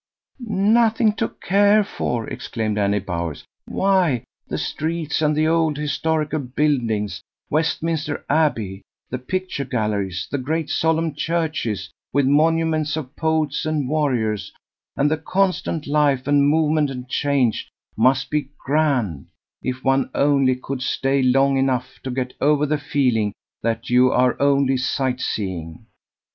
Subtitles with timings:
[0.39, 7.21] "Nothing to care for!" exclaimed Annie Bowers; "why, the streets and the old historical buildings
[7.51, 14.51] Westminster Abbey, the Picture Galleries, the great solemn churches, with monuments of poets and warriors,
[14.97, 19.27] and the constant life and movement and change, must be grand,
[19.61, 24.35] if one only could stay long enough to get over the feeling that you are
[24.41, 25.85] only sight seeing.